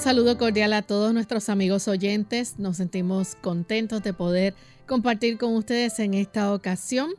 [0.00, 2.58] Saludo cordial a todos nuestros amigos oyentes.
[2.58, 4.54] Nos sentimos contentos de poder
[4.86, 7.10] compartir con ustedes en esta ocasión,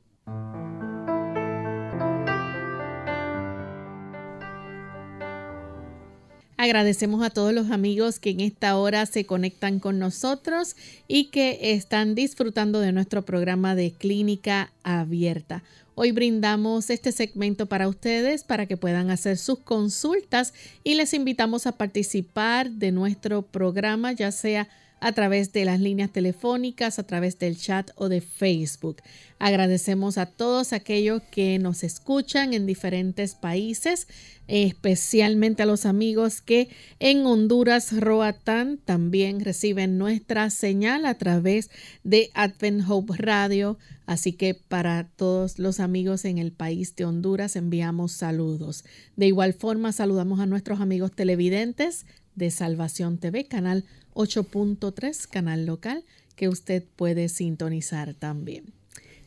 [6.57, 10.77] Agradecemos a todos los amigos que en esta hora se conectan con nosotros
[11.09, 15.65] y que están disfrutando de nuestro programa de clínica abierta.
[15.97, 20.55] Hoy brindamos este segmento para ustedes para que puedan hacer sus consultas
[20.85, 24.69] y les invitamos a participar de nuestro programa, ya sea
[25.05, 29.03] a través de las líneas telefónicas, a través del chat o de Facebook.
[29.39, 34.09] Agradecemos a todos aquellos que nos escuchan en diferentes países,
[34.49, 36.71] especialmente a los amigos que
[37.01, 41.69] en Honduras, Roatán, también reciben nuestra señal a través
[42.03, 43.77] de Advent Hope Radio.
[44.07, 48.87] Así que para todos los amigos en el país de Honduras enviamos saludos.
[49.17, 53.85] De igual forma saludamos a nuestros amigos televidentes de Salvación TV, canal
[54.15, 56.05] 8.3, canal local,
[56.37, 58.65] que usted puede sintonizar también.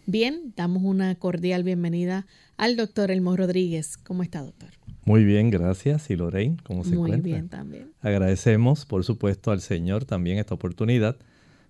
[0.06, 3.98] Bien, damos una cordial bienvenida al doctor Elmo Rodríguez.
[3.98, 4.70] ¿Cómo está, doctor?
[5.04, 6.10] Muy bien, gracias.
[6.10, 7.22] ¿Y Lorraine, cómo se encuentra?
[7.22, 7.92] Muy bien también.
[8.02, 11.18] Agradecemos, por supuesto, al Señor también esta oportunidad,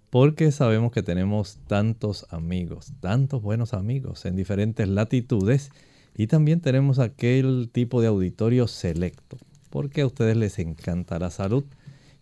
[0.10, 5.72] porque sabemos que tenemos tantos amigos, tantos buenos amigos en diferentes latitudes,
[6.16, 9.38] y también tenemos aquel tipo de auditorio selecto,
[9.70, 11.64] porque a ustedes les encanta la salud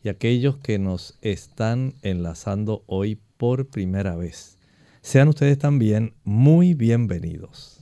[0.04, 4.58] y aquellos que nos están enlazando hoy por primera vez.
[5.02, 7.80] Sean ustedes también muy bienvenidos.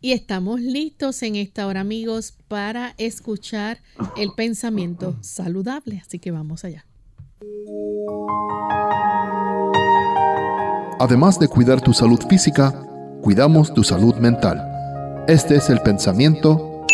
[0.00, 3.78] Y estamos listos en esta hora, amigos, para escuchar
[4.16, 6.02] el pensamiento saludable.
[6.04, 6.84] Así que vamos allá.
[11.00, 12.86] Además de cuidar tu salud física,
[13.22, 15.24] cuidamos tu salud mental.
[15.26, 16.84] Este es el pensamiento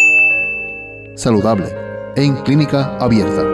[1.17, 3.45] saludable en clínica abierta.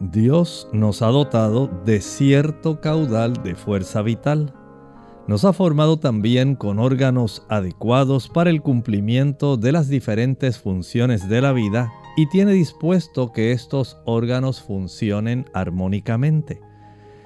[0.00, 4.54] Dios nos ha dotado de cierto caudal de fuerza vital.
[5.26, 11.40] Nos ha formado también con órganos adecuados para el cumplimiento de las diferentes funciones de
[11.40, 16.60] la vida y tiene dispuesto que estos órganos funcionen armónicamente.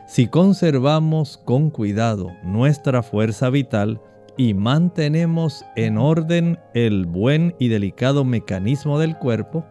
[0.07, 4.01] Si conservamos con cuidado nuestra fuerza vital
[4.39, 9.67] y mantenemos en orden el buen y delicado mecanismo del cuerpo,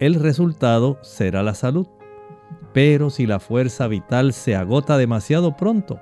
[0.00, 1.86] el resultado será la salud.
[2.74, 6.00] Pero si la fuerza vital se agota demasiado pronto,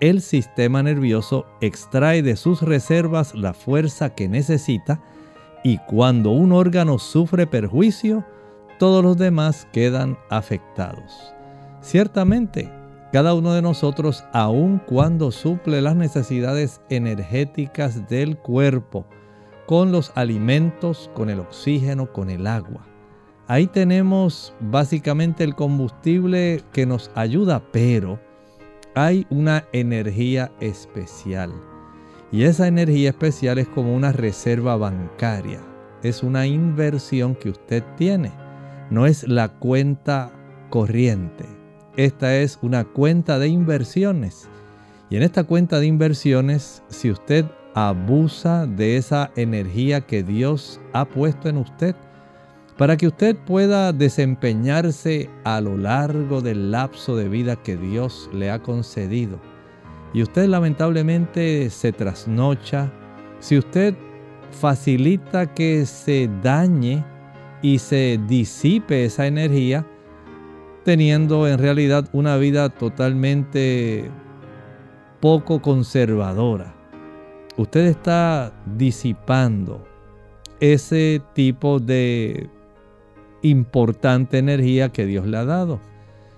[0.00, 5.00] el sistema nervioso extrae de sus reservas la fuerza que necesita
[5.62, 8.24] y cuando un órgano sufre perjuicio,
[8.78, 11.32] todos los demás quedan afectados.
[11.80, 12.70] Ciertamente,
[13.12, 19.06] cada uno de nosotros, aun cuando suple las necesidades energéticas del cuerpo,
[19.66, 22.86] con los alimentos, con el oxígeno, con el agua.
[23.48, 28.18] Ahí tenemos básicamente el combustible que nos ayuda, pero
[28.94, 31.52] hay una energía especial.
[32.32, 35.60] Y esa energía especial es como una reserva bancaria.
[36.02, 38.32] Es una inversión que usted tiene.
[38.90, 40.32] No es la cuenta
[40.70, 41.55] corriente.
[41.96, 44.48] Esta es una cuenta de inversiones.
[45.08, 51.06] Y en esta cuenta de inversiones, si usted abusa de esa energía que Dios ha
[51.06, 51.94] puesto en usted,
[52.76, 58.50] para que usted pueda desempeñarse a lo largo del lapso de vida que Dios le
[58.50, 59.40] ha concedido.
[60.12, 62.92] Y usted lamentablemente se trasnocha,
[63.40, 63.94] si usted
[64.50, 67.02] facilita que se dañe
[67.62, 69.86] y se disipe esa energía,
[70.86, 74.08] teniendo en realidad una vida totalmente
[75.18, 76.76] poco conservadora.
[77.56, 79.84] Usted está disipando
[80.60, 82.48] ese tipo de
[83.42, 85.80] importante energía que Dios le ha dado.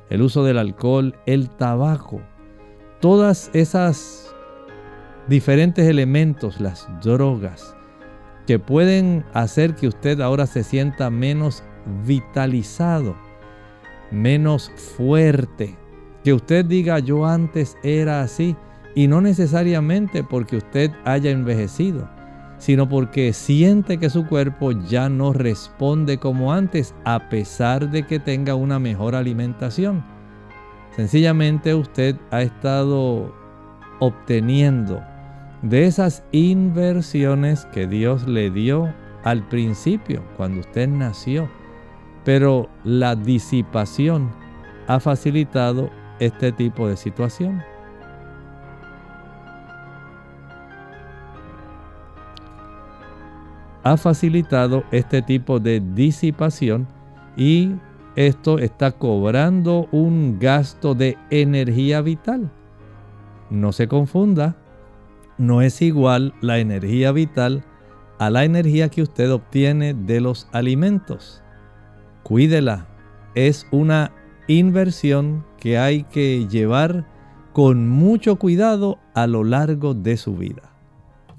[0.09, 2.23] El uso del alcohol, el tabaco,
[3.01, 4.35] todas esas
[5.29, 7.77] diferentes elementos, las drogas,
[8.47, 11.63] que pueden hacer que usted ahora se sienta menos
[12.07, 13.15] vitalizado,
[14.11, 15.77] menos fuerte.
[16.25, 18.57] Que usted diga yo antes era así
[18.95, 22.09] y no necesariamente porque usted haya envejecido
[22.59, 28.19] sino porque siente que su cuerpo ya no responde como antes a pesar de que
[28.19, 30.05] tenga una mejor alimentación.
[30.95, 33.33] Sencillamente usted ha estado
[34.01, 35.01] obteniendo
[35.63, 38.93] de esas inversiones que Dios le dio
[39.25, 41.49] al principio, cuando usted nació.
[42.29, 44.29] Pero la disipación
[44.87, 45.89] ha facilitado
[46.19, 47.63] este tipo de situación.
[53.83, 56.87] ha facilitado este tipo de disipación
[57.35, 57.73] y
[58.15, 62.51] esto está cobrando un gasto de energía vital.
[63.49, 64.55] No se confunda,
[65.39, 67.65] no es igual la energía vital
[68.19, 71.43] a la energía que usted obtiene de los alimentos.
[72.29, 72.87] Cuídela,
[73.35, 74.13] es una
[74.49, 77.09] inversión que hay que llevar
[77.55, 80.71] con mucho cuidado a lo largo de su vida.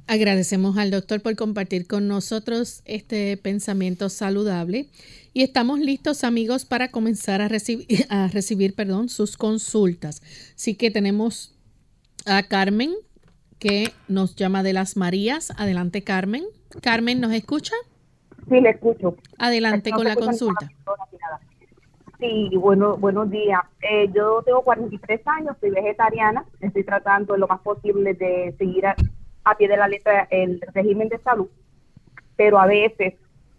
[0.08, 4.90] Agradecemos al doctor por compartir con nosotros este pensamiento saludable
[5.32, 7.48] y estamos listos amigos para comenzar a
[8.28, 10.24] recibir, perdón, sus consultas.
[10.56, 11.54] Así que tenemos
[12.26, 12.96] a Carmen
[13.60, 15.54] que nos llama de las Marías.
[15.56, 16.46] Adelante Carmen.
[16.82, 17.76] Carmen, ¿nos escucha?
[18.50, 19.16] Sí, le escucho.
[19.38, 20.68] Adelante con la consulta.
[22.20, 23.62] Sí, bueno, buenos días.
[23.82, 29.56] Eh, yo tengo 43 años, soy vegetariana, estoy tratando lo más posible de seguir a
[29.58, 31.48] pie de la letra el régimen de salud,
[32.36, 33.14] pero a veces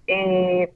[0.06, 0.72] eh,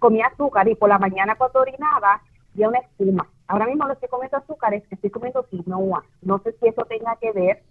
[0.00, 2.22] comía azúcar y por la mañana cuando orinaba
[2.54, 3.28] había una espuma.
[3.46, 6.04] Ahora mismo lo estoy comiendo azúcares, estoy comiendo quinoa.
[6.22, 7.62] No sé si eso tenga que ver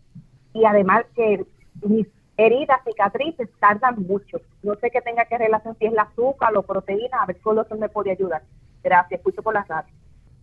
[0.53, 1.45] y además que
[1.81, 2.07] mis
[2.37, 4.41] heridas, cicatrices tardan mucho.
[4.63, 7.41] No sé qué tenga que relación si es la azúcar o proteína, a ver si
[7.41, 8.43] eso me puede ayudar.
[8.83, 9.93] Gracias, escucho por la radio.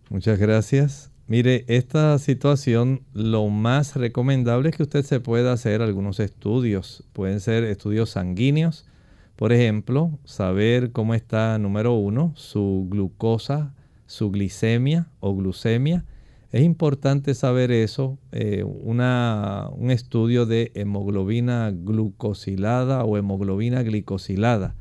[0.09, 1.11] Muchas gracias.
[1.27, 7.07] Mire, esta situación lo más recomendable es que usted se pueda hacer algunos estudios.
[7.13, 8.85] Pueden ser estudios sanguíneos.
[9.37, 13.73] Por ejemplo, saber cómo está, número uno, su glucosa,
[14.05, 16.03] su glicemia o glucemia.
[16.53, 18.19] Es importante saber eso.
[18.31, 24.75] Eh, un estudio de hemoglobina glucosilada o hemoglobina glicosilada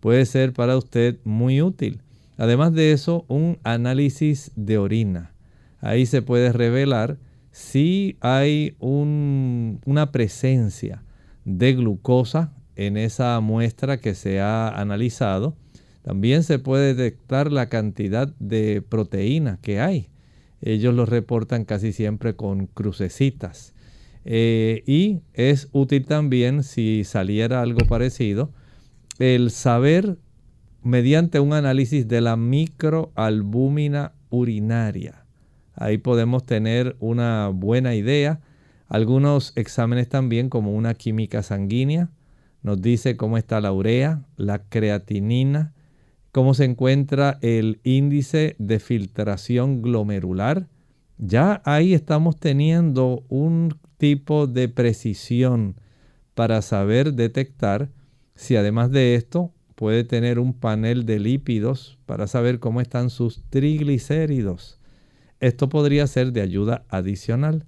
[0.00, 2.00] puede ser para usted muy útil.
[2.36, 5.34] Además de eso, un análisis de orina
[5.80, 7.18] ahí se puede revelar
[7.50, 11.02] si hay una presencia
[11.44, 15.56] de glucosa en esa muestra que se ha analizado.
[16.02, 20.08] También se puede detectar la cantidad de proteína que hay.
[20.60, 23.74] Ellos lo reportan casi siempre con crucecitas.
[24.24, 28.50] Eh, y es útil también, si saliera algo parecido,
[29.18, 30.18] el saber
[30.82, 35.24] mediante un análisis de la microalbúmina urinaria.
[35.74, 38.40] Ahí podemos tener una buena idea.
[38.88, 42.10] Algunos exámenes también como una química sanguínea
[42.62, 45.72] nos dice cómo está la urea, la creatinina,
[46.38, 50.68] cómo se encuentra el índice de filtración glomerular.
[51.18, 55.74] Ya ahí estamos teniendo un tipo de precisión
[56.34, 57.90] para saber detectar
[58.36, 63.42] si además de esto puede tener un panel de lípidos para saber cómo están sus
[63.50, 64.78] triglicéridos
[65.40, 67.66] esto podría ser de ayuda adicional.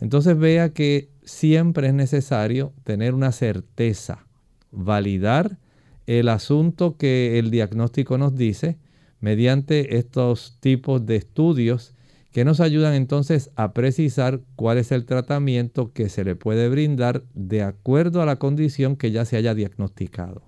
[0.00, 4.26] Entonces vea que siempre es necesario tener una certeza,
[4.70, 5.58] validar
[6.06, 8.78] el asunto que el diagnóstico nos dice
[9.20, 11.94] mediante estos tipos de estudios
[12.32, 17.22] que nos ayudan entonces a precisar cuál es el tratamiento que se le puede brindar
[17.32, 20.42] de acuerdo a la condición que ya se haya diagnosticado.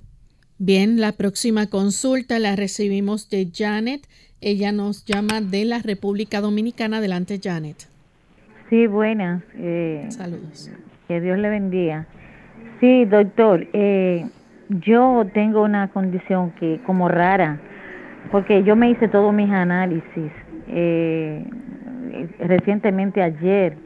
[0.59, 4.07] Bien, la próxima consulta la recibimos de Janet.
[4.41, 6.99] Ella nos llama de la República Dominicana.
[6.99, 7.89] Adelante, Janet.
[8.69, 9.43] Sí, buenas.
[9.57, 10.71] Eh, Saludos.
[11.07, 12.07] Que Dios le bendiga.
[12.81, 14.27] Sí, doctor, eh,
[14.69, 17.59] yo tengo una condición que como rara,
[18.31, 20.31] porque yo me hice todos mis análisis
[20.69, 21.45] eh,
[22.41, 23.77] recientemente ayer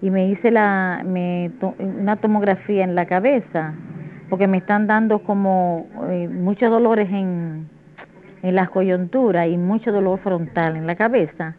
[0.00, 3.74] y me hice la me una tomografía en la cabeza
[4.30, 7.68] porque me están dando como eh, muchos dolores en,
[8.42, 11.54] en las coyunturas y mucho dolor frontal en la cabeza.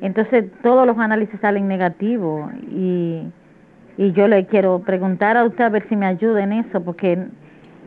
[0.00, 3.32] Entonces todos los análisis salen negativos y,
[3.96, 7.26] y yo le quiero preguntar a usted a ver si me ayuda en eso porque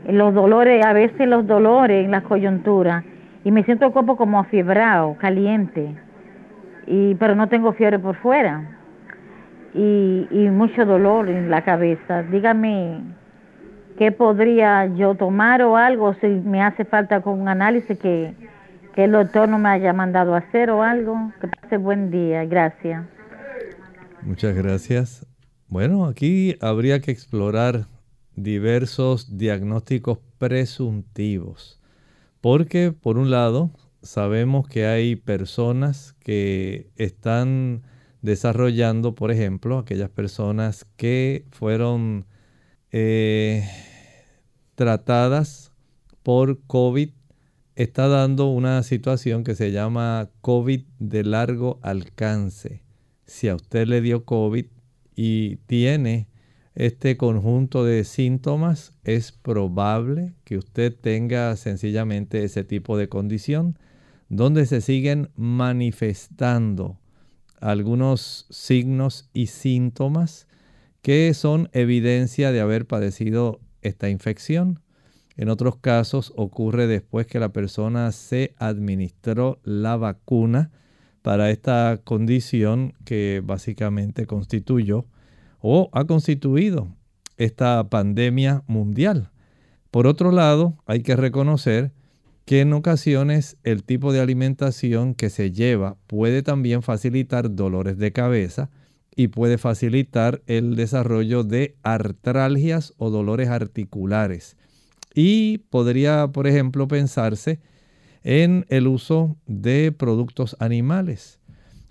[0.08, 3.04] los dolores, a veces los dolores en las coyunturas
[3.44, 5.96] y me siento el cuerpo como afibrado, caliente,
[6.88, 8.80] y, pero no tengo fiebre por fuera
[9.74, 12.24] y, y mucho dolor en la cabeza.
[12.24, 13.02] Dígame
[13.98, 18.34] qué podría yo tomar o algo si me hace falta con un análisis que,
[18.96, 21.32] que el doctor no me haya mandado hacer o algo.
[21.40, 23.06] Que pase buen día, gracias.
[24.24, 25.26] Muchas gracias.
[25.68, 27.86] Bueno, aquí habría que explorar
[28.44, 31.80] diversos diagnósticos presuntivos.
[32.42, 37.84] Porque, por un lado, sabemos que hay personas que están
[38.22, 42.26] desarrollando, por ejemplo, aquellas personas que fueron
[42.92, 43.68] eh,
[44.76, 45.72] tratadas
[46.24, 47.10] por COVID,
[47.76, 52.84] está dando una situación que se llama COVID de largo alcance.
[53.26, 54.66] Si a usted le dio COVID
[55.16, 56.29] y tiene
[56.80, 63.78] este conjunto de síntomas, es probable que usted tenga sencillamente ese tipo de condición
[64.30, 66.98] donde se siguen manifestando
[67.60, 70.48] algunos signos y síntomas
[71.02, 74.80] que son evidencia de haber padecido esta infección.
[75.36, 80.72] En otros casos ocurre después que la persona se administró la vacuna
[81.24, 85.08] para esta condición que básicamente constituyó
[85.62, 86.88] o ha constituido
[87.38, 89.32] esta pandemia mundial.
[89.92, 91.92] Por otro lado, hay que reconocer
[92.46, 98.12] que en ocasiones el tipo de alimentación que se lleva puede también facilitar dolores de
[98.12, 98.70] cabeza
[99.16, 104.58] y puede facilitar el desarrollo de artralgias o dolores articulares.
[105.14, 107.60] Y podría, por ejemplo, pensarse
[108.24, 111.40] en el uso de productos animales.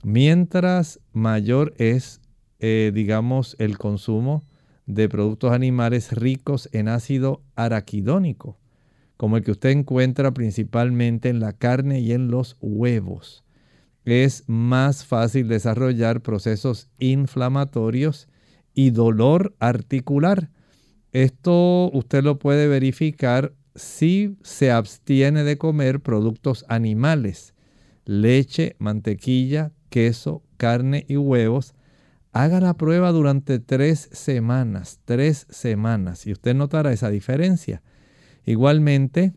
[0.02, 2.20] Mientras mayor es
[2.60, 4.44] eh, digamos, el consumo
[4.86, 8.58] de productos animales ricos en ácido araquidónico,
[9.16, 13.44] como el que usted encuentra principalmente en la carne y en los huevos.
[14.04, 18.28] Es más fácil desarrollar procesos inflamatorios
[18.72, 20.50] y dolor articular.
[21.12, 27.54] Esto usted lo puede verificar si se abstiene de comer productos animales,
[28.04, 31.74] leche, mantequilla, queso, carne y huevos
[32.38, 37.82] Haga la prueba durante tres semanas, tres semanas, y usted notará esa diferencia.
[38.46, 39.32] Igualmente,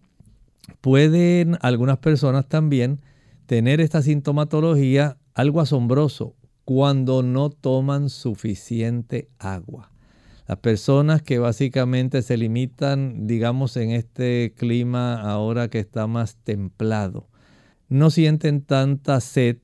[0.81, 3.01] pueden algunas personas también
[3.47, 9.91] tener esta sintomatología algo asombroso cuando no toman suficiente agua.
[10.45, 17.29] Las personas que básicamente se limitan, digamos, en este clima ahora que está más templado,
[17.89, 19.57] no sienten tanta sed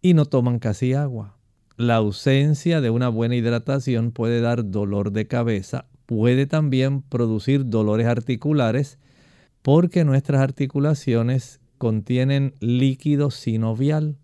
[0.00, 1.36] y no toman casi agua
[1.80, 8.06] la ausencia de una buena hidratación puede dar dolor de cabeza, puede también producir dolores
[8.06, 8.98] articulares
[9.62, 14.18] porque nuestras articulaciones contienen líquido sinovial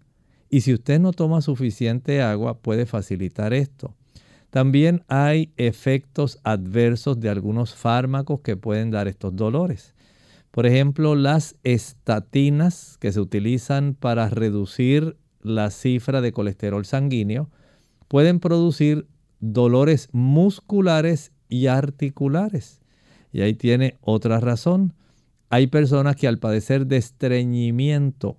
[0.51, 3.95] y si usted no toma suficiente agua puede facilitar esto.
[4.51, 9.95] También hay efectos adversos de algunos fármacos que pueden dar estos dolores.
[10.51, 17.49] Por ejemplo, las estatinas que se utilizan para reducir la cifra de colesterol sanguíneo,
[18.09, 19.07] pueden producir
[19.41, 22.81] dolores musculares y articulares.
[23.33, 24.95] Y ahí tiene otra razón.
[25.49, 28.38] Hay personas que al padecer de estreñimiento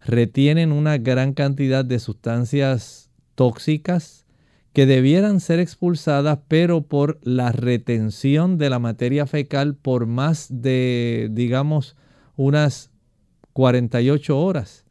[0.00, 4.26] retienen una gran cantidad de sustancias tóxicas
[4.72, 11.28] que debieran ser expulsadas, pero por la retención de la materia fecal por más de,
[11.32, 11.96] digamos,
[12.36, 12.90] unas
[13.54, 14.85] 48 horas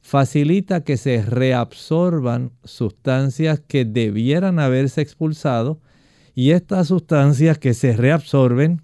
[0.00, 5.80] facilita que se reabsorban sustancias que debieran haberse expulsado
[6.34, 8.82] y estas sustancias que se reabsorben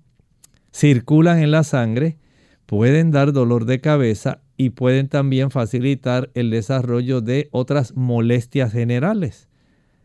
[0.73, 2.19] circulan en la sangre,
[2.67, 9.49] pueden dar dolor de cabeza y pueden también facilitar el desarrollo de otras molestias generales.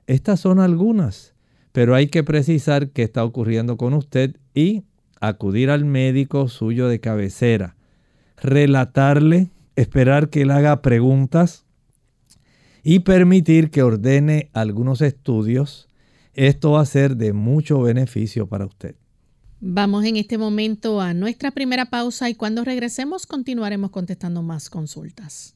[0.08, 1.34] Estas son algunas,
[1.72, 4.84] pero hay que precisar qué está ocurriendo con usted y
[5.20, 7.76] acudir al médico suyo de cabecera,
[8.38, 11.66] relatarle, esperar que él haga preguntas
[12.84, 15.88] y permitir que ordene algunos estudios.
[16.34, 18.96] Esto va a ser de mucho beneficio para usted.
[19.60, 25.56] Vamos en este momento a nuestra primera pausa y cuando regresemos continuaremos contestando más consultas.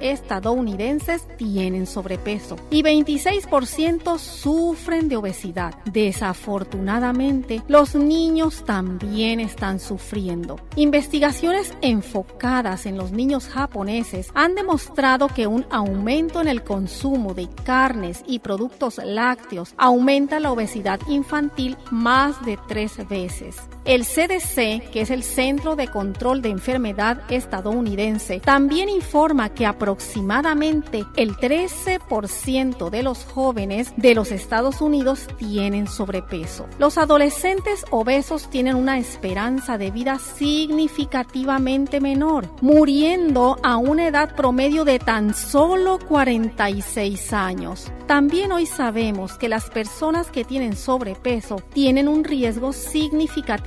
[0.00, 5.74] estadounidenses tienen sobrepeso y 26% sufren de obesidad.
[5.84, 10.60] Desafortunadamente, los niños también están sufriendo.
[10.76, 17.48] Investigaciones enfocadas en los niños japoneses han demostrado que un aumento en el consumo de
[17.64, 23.56] carnes y productos lácteos aumenta la obesidad infantil más de tres veces.
[23.86, 31.06] El CDC, que es el Centro de Control de Enfermedad estadounidense, también informa que aproximadamente
[31.16, 36.66] el 13% de los jóvenes de los Estados Unidos tienen sobrepeso.
[36.78, 44.84] Los adolescentes obesos tienen una esperanza de vida significativamente menor, muriendo a una edad promedio
[44.84, 47.90] de tan solo 46 años.
[48.06, 52.72] También hoy sabemos que las personas que tienen sobrepeso tienen un riesgo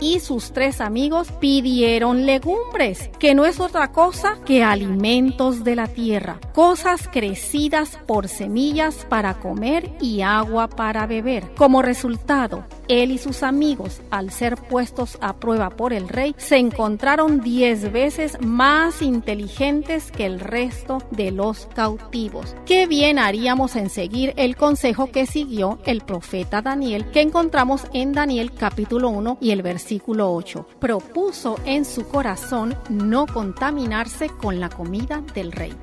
[0.00, 5.88] y sus tres amigos pidieron legumbres, que no es otra cosa que alimentos de la
[5.88, 11.54] tierra, cosas crecidas por semillas para comer y agua para beber.
[11.56, 16.56] Como resultado, él y sus amigos, al ser puestos a prueba por el rey, se
[16.56, 22.54] encontraron diez veces más inteligentes que el resto de los cautivos.
[22.66, 28.12] Qué bien haríamos en seguir el consejo que siguió el profeta Daniel, que encontramos en
[28.12, 30.66] Daniel capítulo 1 y el versículo 8.
[30.80, 35.74] Propuso en su corazón no contaminarse con la comida del rey.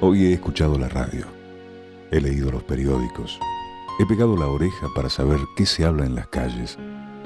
[0.00, 1.26] Hoy he escuchado la radio,
[2.12, 3.40] he leído los periódicos,
[3.98, 6.78] he pegado la oreja para saber qué se habla en las calles,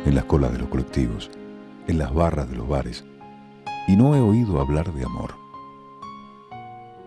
[0.06, 1.30] en las colas de los colectivos,
[1.86, 3.04] en las barras de los bares,
[3.86, 5.41] y no he oído hablar de amor.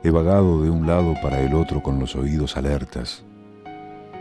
[0.06, 3.24] He vagado de un lado para el otro con los oídos alertas,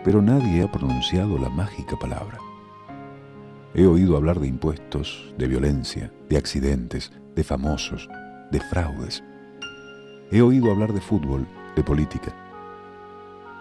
[0.03, 2.39] pero nadie ha pronunciado la mágica palabra.
[3.75, 8.09] He oído hablar de impuestos, de violencia, de accidentes, de famosos,
[8.51, 9.23] de fraudes
[10.31, 12.33] He oído hablar de fútbol, de política,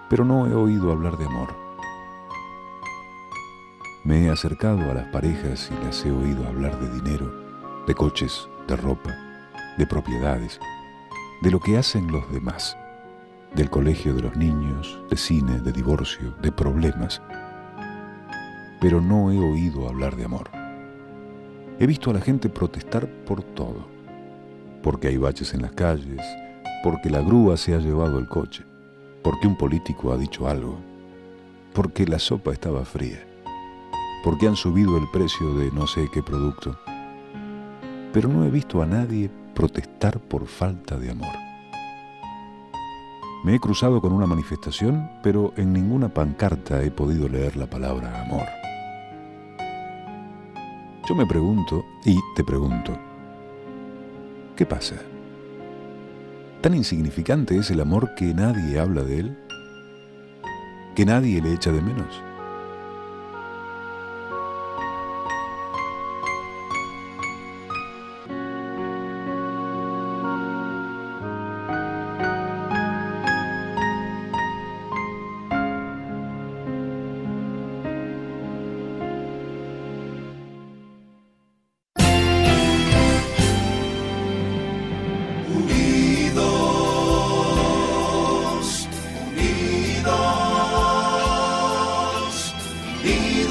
[0.09, 1.49] pero no he oído hablar de amor.
[4.05, 8.47] Me he acercado a las parejas y las he oído hablar de dinero, de coches,
[8.69, 9.13] de ropa,
[9.77, 10.61] de propiedades,
[11.43, 12.77] de lo que hacen los demás,
[13.53, 17.21] del colegio de los niños, de cine, de divorcio, de problemas.
[18.79, 20.49] Pero no he oído hablar de amor.
[21.79, 23.85] He visto a la gente protestar por todo,
[24.81, 26.21] porque hay baches en las calles,
[26.81, 28.63] porque la grúa se ha llevado el coche,
[29.21, 30.79] porque un político ha dicho algo,
[31.73, 33.19] porque la sopa estaba fría,
[34.23, 36.79] porque han subido el precio de no sé qué producto.
[38.13, 41.33] Pero no he visto a nadie protestar por falta de amor.
[43.43, 48.21] Me he cruzado con una manifestación, pero en ninguna pancarta he podido leer la palabra
[48.21, 48.45] amor.
[51.07, 52.97] Yo me pregunto, y te pregunto,
[54.55, 54.95] ¿qué pasa?
[56.61, 59.37] ¿Tan insignificante es el amor que nadie habla de él?
[60.95, 62.21] ¿Que nadie le echa de menos?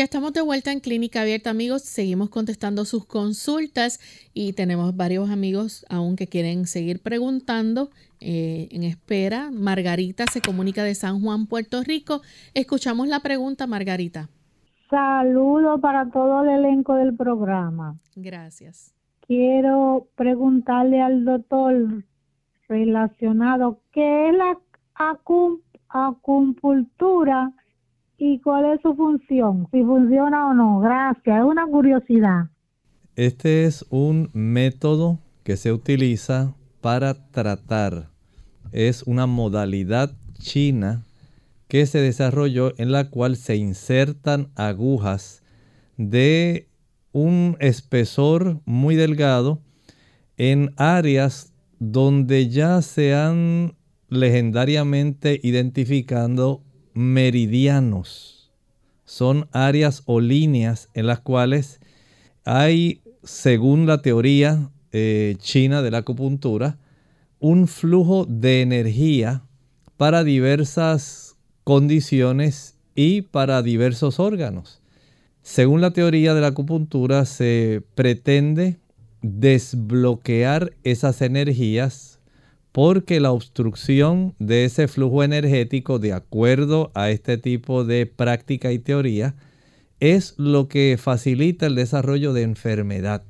[0.00, 1.82] Ya estamos de vuelta en Clínica Abierta, amigos.
[1.82, 4.00] Seguimos contestando sus consultas
[4.32, 9.50] y tenemos varios amigos aún que quieren seguir preguntando eh, en espera.
[9.52, 12.22] Margarita se comunica de San Juan, Puerto Rico.
[12.54, 14.30] Escuchamos la pregunta, Margarita.
[14.88, 17.98] Saludo para todo el elenco del programa.
[18.16, 18.94] Gracias.
[19.26, 22.04] Quiero preguntarle al doctor
[22.70, 24.58] relacionado qué es la
[25.90, 27.52] acupuntura
[28.20, 30.78] y cuál es su función, si funciona o no.
[30.80, 32.50] Gracias, es una curiosidad.
[33.16, 38.10] Este es un método que se utiliza para tratar.
[38.72, 41.02] Es una modalidad china
[41.66, 45.42] que se desarrolló en la cual se insertan agujas
[45.96, 46.68] de
[47.12, 49.62] un espesor muy delgado
[50.36, 53.76] en áreas donde ya se han
[54.08, 56.62] legendariamente identificado
[56.94, 58.50] meridianos.
[59.04, 61.80] Son áreas o líneas en las cuales
[62.44, 66.78] hay, según la teoría eh, china de la acupuntura,
[67.38, 69.42] un flujo de energía
[69.96, 74.80] para diversas condiciones y para diversos órganos.
[75.42, 78.78] Según la teoría de la acupuntura, se pretende
[79.22, 82.09] desbloquear esas energías
[82.72, 88.78] porque la obstrucción de ese flujo energético, de acuerdo a este tipo de práctica y
[88.78, 89.34] teoría,
[89.98, 93.24] es lo que facilita el desarrollo de enfermedad.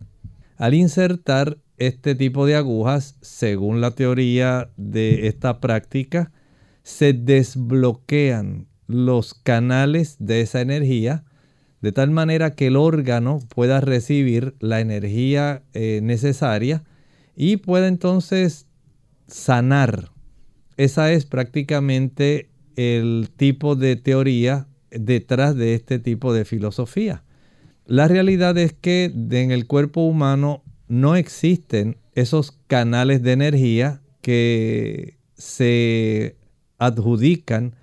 [0.56, 6.30] Al insertar este tipo de agujas, según la teoría de esta práctica,
[6.82, 11.24] se desbloquean los canales de esa energía
[11.80, 16.84] de tal manera que el órgano pueda recibir la energía eh, necesaria
[17.34, 18.66] y pueda entonces
[19.30, 20.10] sanar.
[20.76, 27.24] Esa es prácticamente el tipo de teoría detrás de este tipo de filosofía.
[27.86, 35.18] La realidad es que en el cuerpo humano no existen esos canales de energía que
[35.34, 36.36] se
[36.78, 37.74] adjudican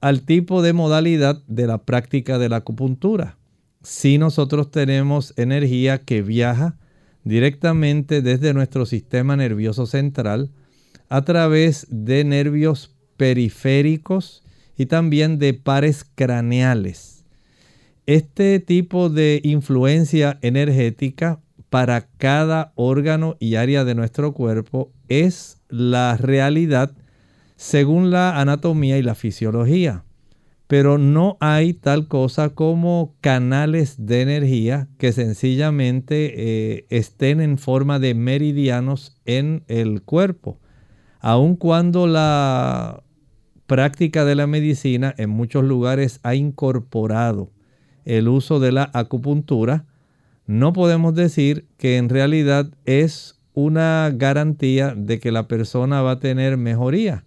[0.00, 3.38] al tipo de modalidad de la práctica de la acupuntura.
[3.82, 6.76] Si nosotros tenemos energía que viaja
[7.24, 10.50] directamente desde nuestro sistema nervioso central
[11.12, 14.42] a través de nervios periféricos
[14.78, 17.26] y también de pares craneales.
[18.06, 26.16] Este tipo de influencia energética para cada órgano y área de nuestro cuerpo es la
[26.16, 26.92] realidad
[27.56, 30.04] según la anatomía y la fisiología.
[30.66, 37.98] Pero no hay tal cosa como canales de energía que sencillamente eh, estén en forma
[37.98, 40.58] de meridianos en el cuerpo
[41.22, 43.04] aun cuando la
[43.66, 47.52] práctica de la medicina en muchos lugares ha incorporado
[48.04, 49.86] el uso de la acupuntura,
[50.46, 56.18] no podemos decir que en realidad es una garantía de que la persona va a
[56.18, 57.24] tener mejoría.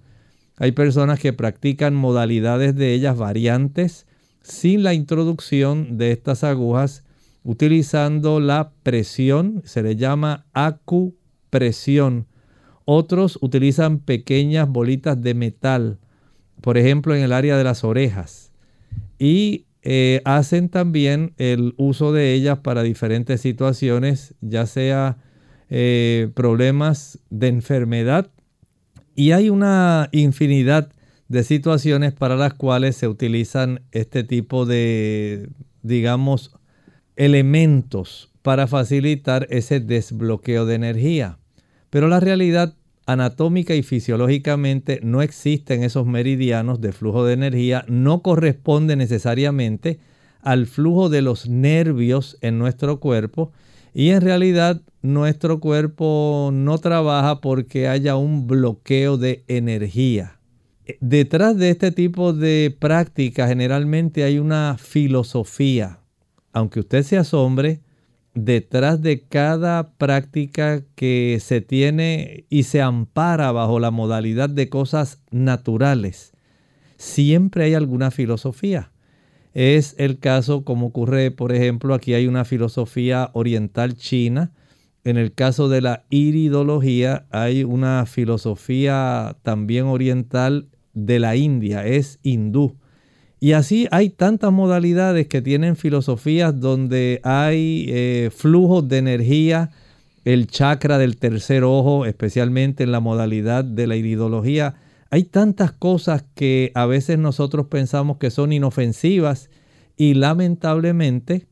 [0.57, 4.07] Hay personas que practican modalidades de ellas variantes
[4.41, 7.05] sin la introducción de estas agujas
[7.43, 12.27] utilizando la presión, se le llama acupresión
[12.85, 15.99] otros utilizan pequeñas bolitas de metal,
[16.61, 18.51] por ejemplo en el área de las orejas.
[19.19, 25.17] Y eh, hacen también el uso de ellas para diferentes situaciones, ya sea
[25.69, 28.31] eh, problemas de enfermedad.
[29.15, 30.91] Y hay una infinidad
[31.27, 35.49] de situaciones para las cuales se utilizan este tipo de,
[35.83, 36.55] digamos,
[37.15, 41.39] elementos para facilitar ese desbloqueo de energía.
[41.95, 42.73] Pero la realidad
[43.05, 50.01] anatómica y fisiológicamente no existen esos meridianos de flujo de energía, no corresponde necesariamente
[50.41, 53.53] al flujo de los nervios en nuestro cuerpo
[53.93, 60.37] y en realidad nuestro cuerpo no trabaja porque haya un bloqueo de energía.
[60.99, 65.99] Detrás de este tipo de práctica generalmente hay una filosofía.
[66.51, 67.79] Aunque usted se asombre,
[68.35, 75.21] detrás de cada práctica que se tiene y se ampara bajo la modalidad de cosas
[75.31, 76.33] naturales,
[76.97, 78.91] siempre hay alguna filosofía.
[79.53, 84.51] Es el caso como ocurre, por ejemplo, aquí hay una filosofía oriental china.
[85.05, 92.19] En el caso de la iridología hay una filosofía también oriental de la India, es
[92.21, 92.75] hindú.
[93.39, 99.71] Y así hay tantas modalidades que tienen filosofías donde hay eh, flujos de energía,
[100.23, 104.75] el chakra del tercer ojo, especialmente en la modalidad de la iridología.
[105.11, 109.49] Hay tantas cosas que a veces nosotros pensamos que son inofensivas
[109.97, 111.47] y lamentablemente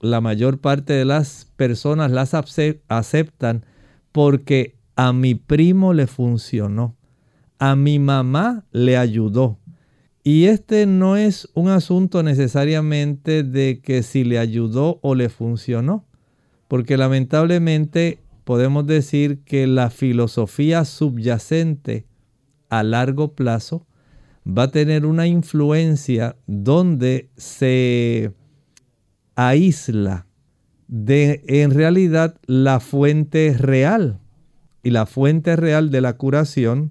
[0.00, 3.64] la mayor parte de las personas las aceptan
[4.12, 6.96] porque a mi primo le funcionó,
[7.58, 9.58] a mi mamá le ayudó,
[10.26, 16.04] y este no es un asunto necesariamente de que si le ayudó o le funcionó,
[16.66, 22.06] porque lamentablemente podemos decir que la filosofía subyacente
[22.70, 23.86] a largo plazo
[24.44, 28.32] va a tener una influencia donde se
[29.36, 30.26] aísla
[30.88, 34.18] de en realidad la fuente real.
[34.82, 36.90] Y la fuente real de la curación,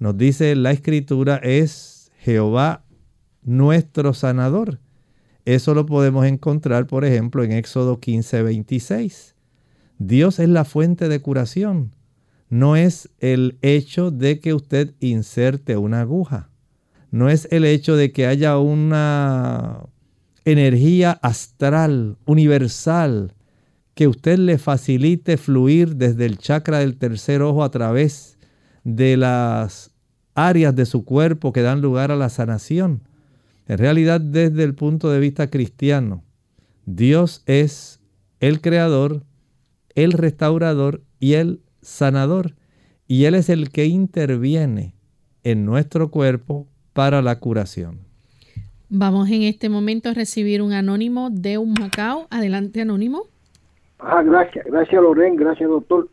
[0.00, 1.91] nos dice la escritura, es
[2.22, 2.84] Jehová
[3.42, 4.78] nuestro sanador.
[5.44, 9.34] Eso lo podemos encontrar, por ejemplo, en Éxodo 15, 26.
[9.98, 11.96] Dios es la fuente de curación.
[12.48, 16.50] No es el hecho de que usted inserte una aguja.
[17.10, 19.80] No es el hecho de que haya una
[20.44, 23.34] energía astral, universal,
[23.94, 28.38] que usted le facilite fluir desde el chakra del tercer ojo a través
[28.84, 29.90] de las
[30.34, 33.00] áreas de su cuerpo que dan lugar a la sanación.
[33.68, 36.22] En realidad, desde el punto de vista cristiano,
[36.84, 38.00] Dios es
[38.40, 39.22] el creador,
[39.94, 42.54] el restaurador y el sanador.
[43.06, 44.94] Y Él es el que interviene
[45.44, 48.00] en nuestro cuerpo para la curación.
[48.88, 52.26] Vamos en este momento a recibir un anónimo de un Macao.
[52.30, 53.22] Adelante, anónimo.
[53.98, 56.08] Ah, gracias, gracias Loren, gracias doctor.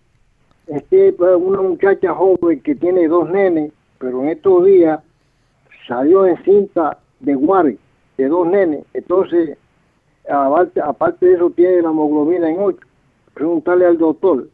[0.67, 4.99] Este, pues, una muchacha joven que tiene dos nenes pero en estos días
[5.87, 7.77] salió en cinta de Guari,
[8.17, 8.85] de dos nenes.
[8.93, 9.57] Entonces,
[10.29, 12.79] aparte, de eso, tiene la hemoglobina en 8.
[13.33, 14.47] Preguntarle al doctor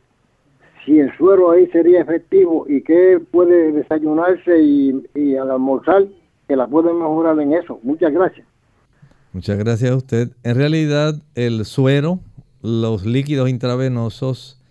[0.86, 6.06] si el suero ahí sería efectivo y que puede desayunarse y, al almorzar,
[6.48, 7.80] que la puede mejorar en eso.
[7.82, 8.46] Muchas gracias.
[9.34, 10.30] Muchas gracias a usted.
[10.44, 12.20] En realidad, el suero,
[12.62, 14.62] los líquidos intravenosos,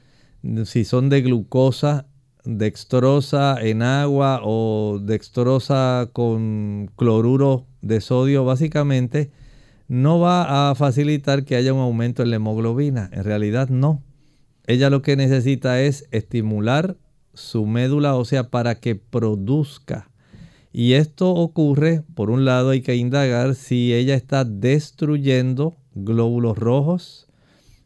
[0.65, 2.07] si son de glucosa,
[2.45, 9.31] dextrosa en agua o dextrosa con cloruro de sodio, básicamente
[9.89, 13.11] no va a facilitar que haya un aumento en la hemoglobina.
[13.13, 14.03] En realidad no.
[14.67, 16.97] Ella lo que necesita es estimular
[17.35, 20.11] su médula ósea para que produzca.
[20.73, 27.29] Y esto ocurre, por un lado hay que indagar si ella está destruyendo glóbulos rojos,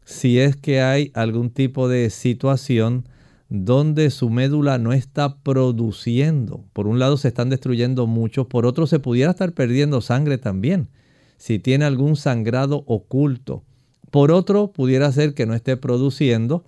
[0.05, 3.08] si es que hay algún tipo de situación
[3.49, 6.63] donde su médula no está produciendo.
[6.71, 10.89] Por un lado se están destruyendo muchos, por otro se pudiera estar perdiendo sangre también,
[11.37, 13.63] si tiene algún sangrado oculto.
[14.11, 16.63] Por otro, pudiera ser que no esté produciendo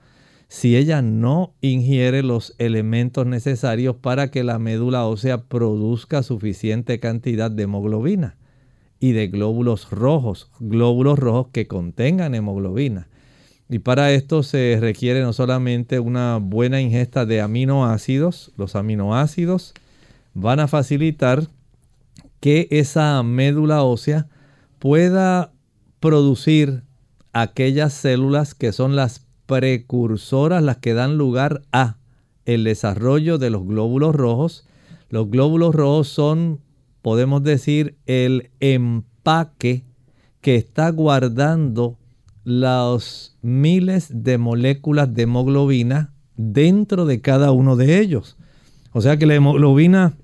[0.48, 7.50] si ella no ingiere los elementos necesarios para que la médula ósea produzca suficiente cantidad
[7.50, 8.38] de hemoglobina
[9.00, 13.08] y de glóbulos rojos, glóbulos rojos que contengan hemoglobina.
[13.72, 19.74] Y para esto se requiere no solamente una buena ingesta de aminoácidos, los aminoácidos
[20.34, 21.48] van a facilitar
[22.42, 24.28] que esa médula ósea
[24.78, 25.54] pueda
[26.02, 26.84] producir
[27.32, 31.96] aquellas células que son las precursoras, las que dan lugar a
[32.44, 34.68] el desarrollo de los glóbulos rojos.
[35.08, 36.60] Los glóbulos rojos son,
[37.02, 39.86] podemos decir, el empaque
[40.42, 41.98] que está guardando
[42.44, 48.38] los miles de moléculas de hemoglobina dentro de cada uno de ellos.
[48.94, 50.18] O sea que la hemoglobina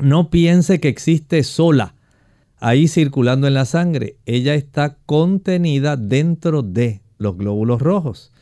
[0.00, 1.94] no piense que existe sola
[2.60, 4.16] ahí circulando en la sangre.
[4.26, 8.32] Ella está contenida dentro de los glóbulos rojos.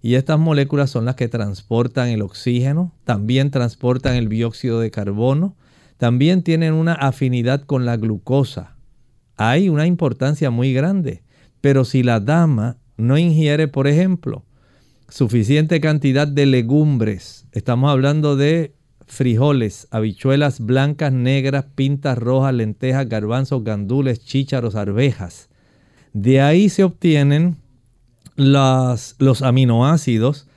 [0.00, 5.56] Y estas moléculas son las que transportan el oxígeno, también transportan el dióxido de carbono,
[5.96, 8.76] también tienen una afinidad con la glucosa.
[9.36, 11.22] Hay una importancia muy grande.
[11.60, 14.44] Pero si la dama no ingiere, por ejemplo,
[15.08, 18.74] suficiente cantidad de legumbres, estamos hablando de
[19.06, 25.48] frijoles, habichuelas blancas, negras, pintas rojas, lentejas, garbanzos, gandules, chícharos, arvejas.
[26.12, 27.56] De ahí se obtienen
[28.36, 30.48] los aminoácidos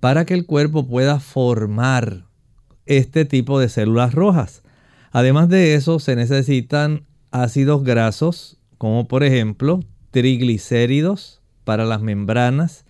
[0.00, 2.26] para que el cuerpo pueda formar
[2.84, 4.62] este tipo de células rojas.
[5.10, 9.80] Además de eso, se necesitan ácidos grasos, como por ejemplo
[10.16, 12.86] triglicéridos para las membranas.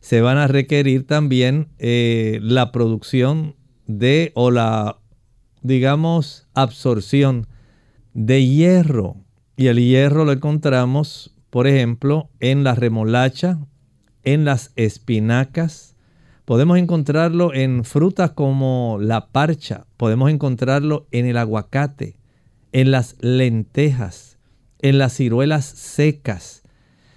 [0.00, 4.98] Se van a requerir también eh, la producción de o la,
[5.62, 7.46] digamos, absorción
[8.12, 9.16] de hierro.
[9.56, 13.58] Y el hierro lo encontramos, por ejemplo, en la remolacha,
[14.22, 15.96] en las espinacas.
[16.44, 19.86] Podemos encontrarlo en frutas como la parcha.
[19.96, 22.18] Podemos encontrarlo en el aguacate,
[22.72, 24.37] en las lentejas,
[24.80, 26.62] en las ciruelas secas.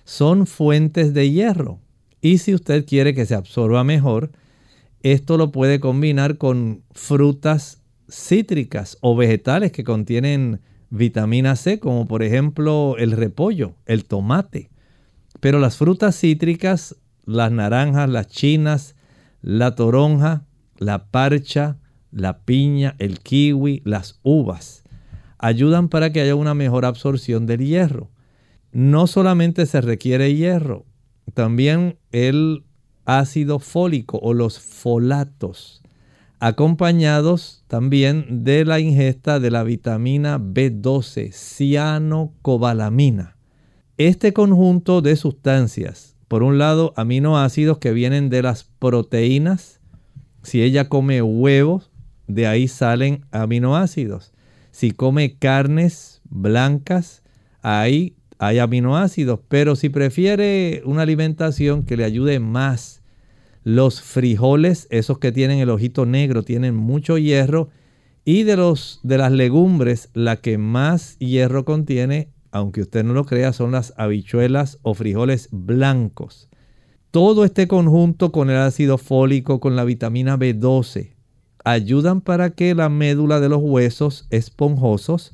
[0.04, 1.80] Son fuentes de hierro.
[2.22, 4.32] Y si usted quiere que se absorba mejor,
[5.02, 12.22] esto lo puede combinar con frutas cítricas o vegetales que contienen vitamina C, como por
[12.22, 14.70] ejemplo el repollo, el tomate.
[15.40, 18.96] Pero las frutas cítricas, las naranjas, las chinas,
[19.42, 20.46] la toronja,
[20.78, 21.78] la parcha,
[22.12, 24.81] la piña, el kiwi, las uvas,
[25.42, 28.12] ayudan para que haya una mejor absorción del hierro.
[28.72, 30.86] No solamente se requiere hierro,
[31.34, 32.64] también el
[33.06, 35.82] ácido fólico o los folatos,
[36.40, 43.38] acompañados también de la ingesta de la vitamina B12, cianocobalamina.
[43.98, 49.82] Este conjunto de sustancias, por un lado aminoácidos que vienen de las proteínas,
[50.44, 51.92] si ella come huevos,
[52.28, 54.31] de ahí salen aminoácidos.
[54.82, 57.22] Si come carnes blancas,
[57.62, 63.04] ahí hay aminoácidos, pero si prefiere una alimentación que le ayude más,
[63.64, 67.70] los frijoles, esos que tienen el ojito negro, tienen mucho hierro
[68.26, 73.26] y de los de las legumbres, la que más hierro contiene, aunque usted no lo
[73.26, 76.50] crea, son las habichuelas o frijoles blancos.
[77.12, 81.12] Todo este conjunto con el ácido fólico, con la vitamina B12,
[81.64, 85.34] ayudan para que la médula de los huesos esponjosos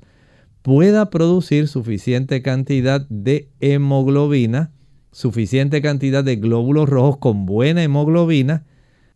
[0.61, 4.71] pueda producir suficiente cantidad de hemoglobina,
[5.11, 8.65] suficiente cantidad de glóbulos rojos con buena hemoglobina,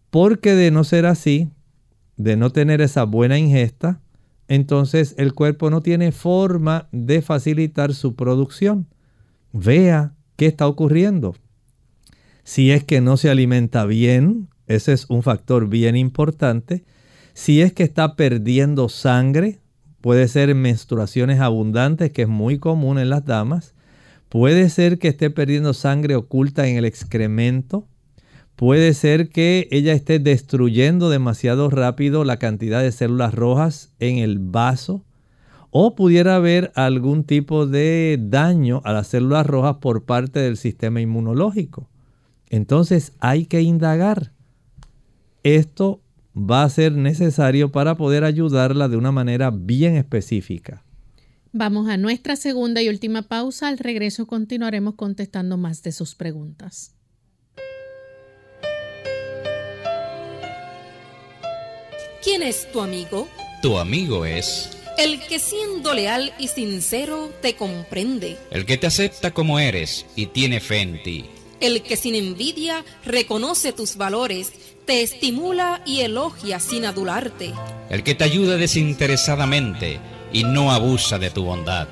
[0.09, 1.49] porque de no ser así,
[2.17, 4.01] de no tener esa buena ingesta,
[4.47, 8.87] entonces el cuerpo no tiene forma de facilitar su producción.
[9.53, 11.35] Vea qué está ocurriendo.
[12.43, 16.83] Si es que no se alimenta bien, ese es un factor bien importante.
[17.33, 19.61] Si es que está perdiendo sangre,
[20.01, 23.75] Puede ser menstruaciones abundantes, que es muy común en las damas.
[24.29, 27.87] Puede ser que esté perdiendo sangre oculta en el excremento.
[28.55, 34.39] Puede ser que ella esté destruyendo demasiado rápido la cantidad de células rojas en el
[34.39, 35.05] vaso.
[35.69, 40.99] O pudiera haber algún tipo de daño a las células rojas por parte del sistema
[40.99, 41.87] inmunológico.
[42.49, 44.31] Entonces hay que indagar.
[45.43, 46.00] Esto
[46.35, 50.83] va a ser necesario para poder ayudarla de una manera bien específica.
[51.53, 53.67] Vamos a nuestra segunda y última pausa.
[53.67, 56.95] Al regreso continuaremos contestando más de sus preguntas.
[62.23, 63.27] ¿Quién es tu amigo?
[63.61, 64.77] Tu amigo es...
[64.97, 68.37] El que siendo leal y sincero te comprende.
[68.51, 71.25] El que te acepta como eres y tiene fe en ti.
[71.59, 74.51] El que sin envidia reconoce tus valores
[74.91, 77.53] te estimula y elogia sin adularte.
[77.89, 80.01] El que te ayuda desinteresadamente
[80.33, 81.87] y no abusa de tu bondad.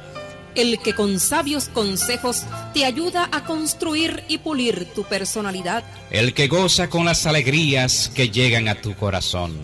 [0.54, 2.44] El que con sabios consejos
[2.74, 5.86] te ayuda a construir y pulir tu personalidad.
[6.12, 9.58] El que goza con las alegrías que llegan a tu corazón.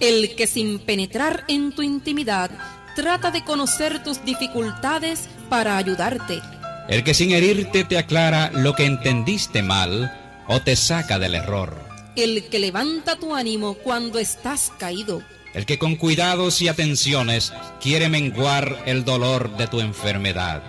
[0.00, 2.50] El que sin penetrar en tu intimidad
[2.96, 6.40] trata de conocer tus dificultades para ayudarte.
[6.88, 10.10] El que sin herirte te aclara lo que entendiste mal
[10.46, 11.87] o te saca del error
[12.18, 15.22] el que levanta tu ánimo cuando estás caído.
[15.54, 20.62] El que con cuidados y atenciones quiere menguar el dolor de tu enfermedad.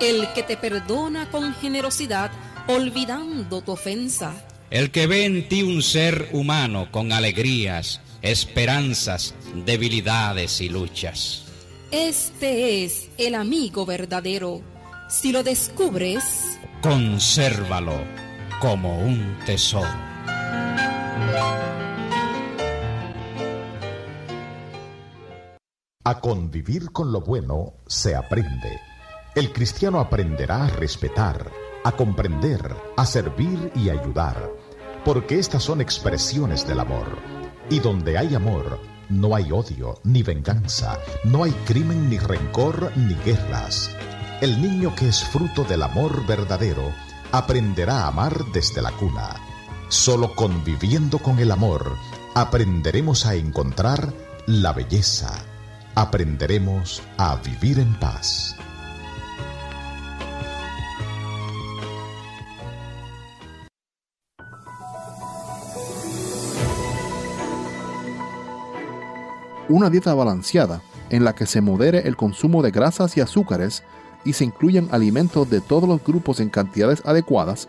[0.00, 2.30] El que te perdona con generosidad
[2.66, 4.34] olvidando tu ofensa.
[4.70, 9.34] El que ve en ti un ser humano con alegrías, esperanzas,
[9.66, 11.44] debilidades y luchas.
[11.90, 14.62] Este es el amigo verdadero.
[15.08, 16.24] Si lo descubres,
[16.80, 18.02] consérvalo
[18.58, 20.13] como un tesoro.
[26.06, 28.78] A convivir con lo bueno se aprende.
[29.34, 31.50] El cristiano aprenderá a respetar,
[31.82, 34.50] a comprender, a servir y ayudar,
[35.02, 37.06] porque estas son expresiones del amor.
[37.70, 43.14] Y donde hay amor, no hay odio ni venganza, no hay crimen ni rencor ni
[43.24, 43.90] guerras.
[44.42, 46.92] El niño que es fruto del amor verdadero
[47.32, 49.53] aprenderá a amar desde la cuna.
[49.88, 51.96] Solo conviviendo con el amor
[52.34, 54.12] aprenderemos a encontrar
[54.46, 55.44] la belleza.
[55.94, 58.56] Aprenderemos a vivir en paz.
[69.68, 73.82] Una dieta balanceada en la que se modere el consumo de grasas y azúcares
[74.24, 77.68] y se incluyan alimentos de todos los grupos en cantidades adecuadas,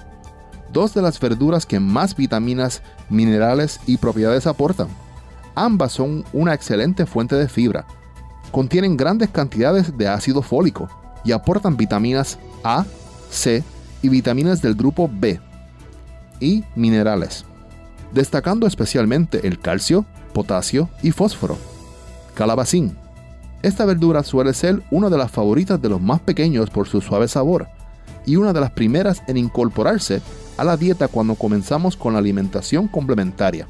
[0.71, 4.87] dos de las verduras que más vitaminas, minerales y propiedades aportan.
[5.55, 7.85] Ambas son una excelente fuente de fibra.
[8.51, 10.89] Contienen grandes cantidades de ácido fólico
[11.23, 12.85] y aportan vitaminas A,
[13.29, 13.63] C
[14.01, 15.39] y vitaminas del grupo B
[16.39, 17.45] y minerales,
[18.11, 21.57] destacando especialmente el calcio, potasio y fósforo.
[22.33, 22.97] Calabacín.
[23.61, 27.27] Esta verdura suele ser una de las favoritas de los más pequeños por su suave
[27.27, 27.67] sabor
[28.25, 30.21] y una de las primeras en incorporarse
[30.61, 33.67] a la dieta cuando comenzamos con la alimentación complementaria.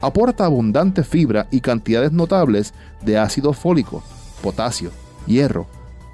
[0.00, 2.72] Aporta abundante fibra y cantidades notables
[3.02, 4.02] de ácido fólico,
[4.42, 4.92] potasio,
[5.26, 5.66] hierro,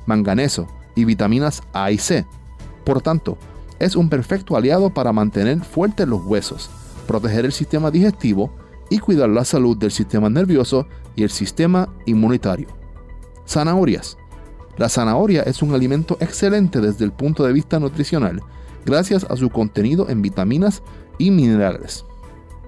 [0.05, 0.67] manganeso
[0.97, 2.27] y vitaminas A y C.
[2.85, 3.39] Por tanto,
[3.79, 6.69] es un perfecto aliado para mantener fuertes los huesos,
[7.07, 8.51] proteger el sistema digestivo
[8.91, 12.67] y cuidar la salud del sistema nervioso y el sistema inmunitario.
[13.47, 14.17] Zanahorias
[14.77, 18.43] la zanahoria es un alimento excelente desde el punto de vista nutricional,
[18.87, 20.83] gracias a su contenido en vitaminas
[21.19, 22.05] y minerales.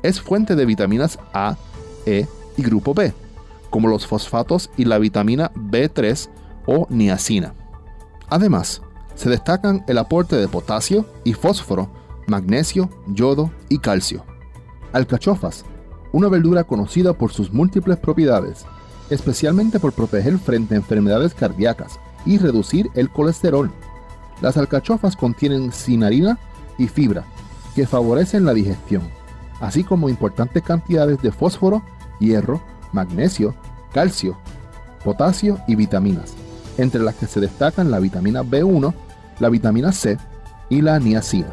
[0.02, 1.56] Es fuente de vitaminas A,
[2.04, 3.14] E y grupo B,
[3.70, 6.28] como los fosfatos y la vitamina B3
[6.66, 7.54] o niacina.
[8.28, 8.82] Además,
[9.14, 11.88] se destacan el aporte de potasio y fósforo,
[12.26, 14.24] magnesio, yodo y calcio.
[14.92, 15.64] Alcachofas,
[16.12, 18.64] una verdura conocida por sus múltiples propiedades,
[19.10, 23.70] especialmente por proteger frente a enfermedades cardíacas y reducir el colesterol.
[24.41, 26.39] Las alcachofas contienen cinarina
[26.78, 27.24] y fibra,
[27.74, 29.03] que favorecen la digestión,
[29.61, 31.82] así como importantes cantidades de fósforo,
[32.20, 32.62] hierro,
[32.93, 33.55] magnesio,
[33.93, 34.39] calcio,
[35.05, 36.34] potasio y vitaminas,
[36.76, 38.95] entre las que se destacan la vitamina B1,
[39.41, 40.18] la vitamina C
[40.68, 41.53] y la niacina.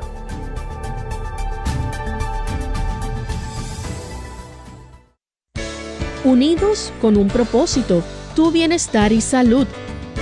[6.26, 8.04] unidos con un propósito,
[8.36, 9.68] tu bienestar y salud.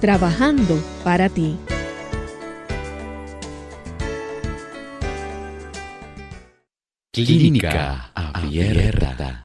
[0.00, 1.56] trabajando para ti.
[7.12, 9.44] Clínica Abierta.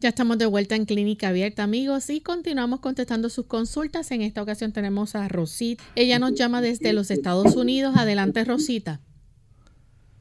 [0.00, 4.10] Ya estamos de vuelta en Clínica Abierta, amigos, y continuamos contestando sus consultas.
[4.10, 5.84] En esta ocasión tenemos a Rosita.
[5.94, 7.94] Ella nos llama desde los Estados Unidos.
[7.96, 9.00] Adelante, Rosita.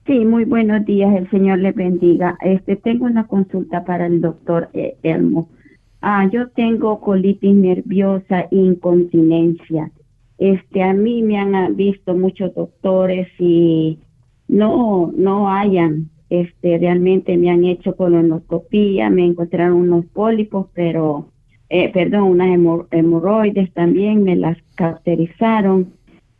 [0.05, 1.15] Sí, muy buenos días.
[1.15, 2.37] El Señor le bendiga.
[2.41, 5.49] Este, tengo una consulta para el doctor eh, Elmo.
[6.01, 9.91] Ah, yo tengo colitis nerviosa incontinencia.
[10.39, 13.99] Este, a mí me han visto muchos doctores y
[14.47, 21.27] no, no hayan, este, realmente me han hecho colonoscopía, me encontraron unos pólipos, pero,
[21.69, 25.93] eh, perdón, unas hemorroides también, me las cauterizaron,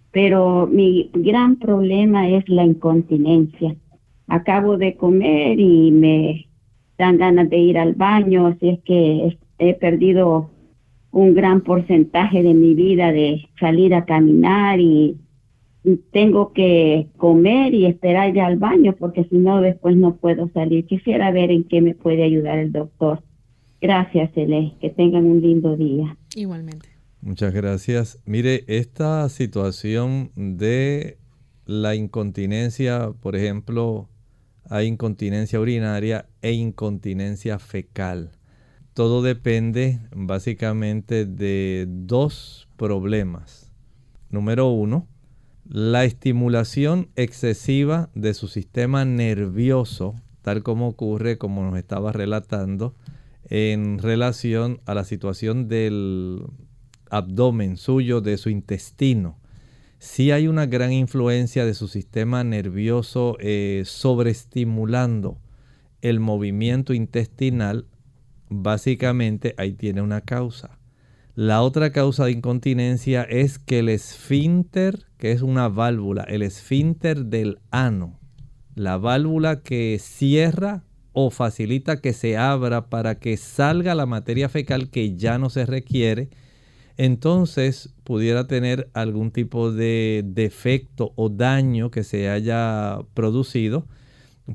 [0.10, 3.76] pero mi gran problema es la incontinencia.
[4.28, 6.48] Acabo de comer y me
[6.98, 10.50] dan ganas de ir al baño, así es que he perdido
[11.12, 15.18] un gran porcentaje de mi vida de salir a caminar y
[16.12, 20.86] tengo que comer y esperar ya al baño porque si no después no puedo salir.
[20.88, 23.24] Quisiera ver en qué me puede ayudar el doctor.
[23.80, 24.74] Gracias, Ele.
[24.82, 26.18] Que tengan un lindo día.
[26.36, 26.90] Igualmente.
[27.22, 28.20] Muchas gracias.
[28.26, 31.18] Mire, esta situación de
[31.66, 34.10] la incontinencia, por ejemplo,
[34.70, 38.32] hay incontinencia urinaria e incontinencia fecal
[38.94, 43.72] todo depende básicamente de dos problemas.
[44.30, 45.08] Número uno,
[45.66, 52.96] la estimulación excesiva de su sistema nervioso, tal como ocurre, como nos estaba relatando,
[53.46, 56.44] en relación a la situación del
[57.10, 59.38] abdomen suyo, de su intestino.
[60.00, 65.38] Si hay una gran influencia de su sistema nervioso eh, sobreestimulando
[66.02, 67.86] el movimiento intestinal,
[68.52, 70.78] básicamente ahí tiene una causa.
[71.34, 77.26] La otra causa de incontinencia es que el esfínter, que es una válvula, el esfínter
[77.26, 78.20] del ano,
[78.76, 80.84] la válvula que cierra
[81.14, 85.66] o facilita que se abra para que salga la materia fecal que ya no se
[85.66, 86.30] requiere,
[86.98, 93.88] entonces pudiera tener algún tipo de defecto o daño que se haya producido.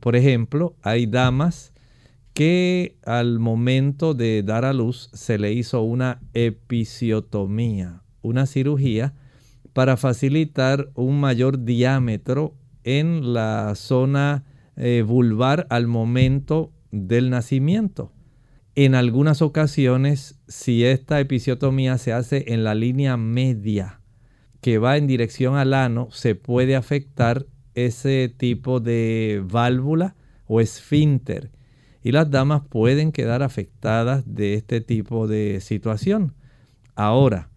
[0.01, 1.73] Por ejemplo, hay damas
[2.37, 9.15] que al momento de dar a luz se le hizo una episiotomía, una cirugía
[9.73, 14.45] para facilitar un mayor diámetro en la zona
[14.77, 18.13] eh, vulvar al momento del nacimiento.
[18.75, 24.03] En algunas ocasiones, si esta episiotomía se hace en la línea media
[24.61, 31.56] que va en dirección al ano, se puede afectar ese tipo de válvula o esfínter
[32.07, 36.35] y las damas pueden quedar afectadas de este tipo de situación.
[36.95, 37.51] Ahora,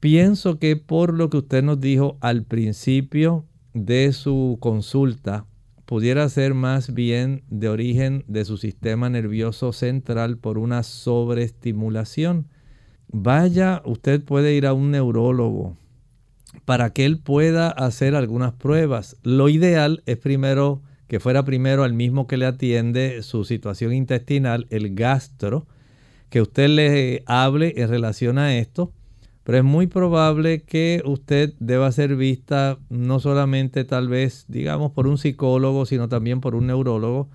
[0.00, 5.46] pienso que por lo que usted nos dijo al principio de su consulta,
[5.84, 12.48] pudiera ser más bien de origen de su sistema nervioso central por una sobreestimulación.
[13.12, 15.76] Vaya, usted puede ir a un neurólogo
[16.64, 19.16] para que él pueda hacer algunas pruebas.
[19.22, 24.66] Lo ideal es primero que fuera primero al mismo que le atiende su situación intestinal,
[24.70, 25.66] el gastro,
[26.30, 28.92] que usted le hable en relación a esto,
[29.44, 35.06] pero es muy probable que usted deba ser vista no solamente tal vez, digamos, por
[35.06, 37.28] un psicólogo, sino también por un neurólogo,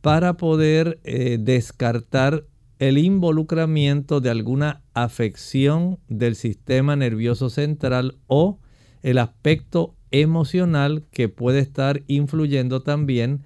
[0.00, 2.44] para poder eh, descartar
[2.80, 8.58] el involucramiento de alguna afección del sistema nervioso central o
[9.02, 13.42] el aspecto emocional que puede estar influyendo también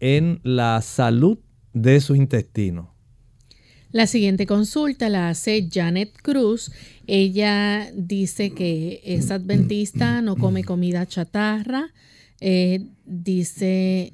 [0.00, 1.38] en la salud
[1.72, 2.94] de su intestino.
[3.92, 6.72] La siguiente consulta la hace Janet Cruz.
[7.06, 11.92] Ella dice que es adventista, no come comida chatarra.
[12.40, 14.12] Eh, dice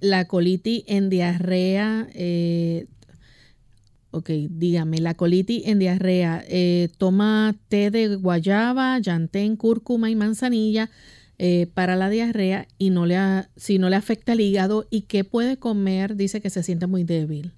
[0.00, 2.06] la colitis en diarrea.
[2.14, 2.86] Eh,
[4.12, 6.44] ok, dígame, la colitis en diarrea.
[6.46, 10.90] Eh, toma té de guayaba, llantén, cúrcuma y manzanilla
[11.38, 13.16] eh, para la diarrea y no le
[13.56, 17.04] si no le afecta el hígado y qué puede comer, dice que se siente muy
[17.04, 17.52] débil.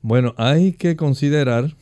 [0.00, 1.76] Bueno, hay que considerar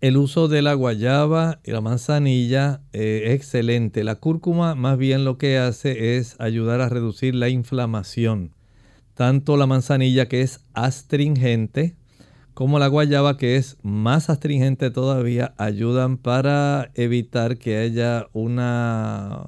[0.00, 4.04] el uso de la guayaba y la manzanilla eh, excelente.
[4.04, 8.54] La cúrcuma más bien lo que hace es ayudar a reducir la inflamación.
[9.14, 11.96] Tanto la manzanilla que es astringente
[12.58, 19.46] como la guayaba que es más astringente todavía ayudan para evitar que haya una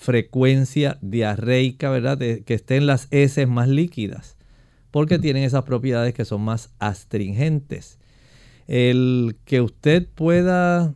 [0.00, 2.16] frecuencia diarreica, ¿verdad?
[2.18, 4.38] que estén las heces más líquidas,
[4.90, 7.98] porque tienen esas propiedades que son más astringentes.
[8.66, 10.94] El que usted pueda